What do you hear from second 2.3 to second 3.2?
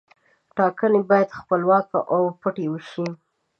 پټې وشي.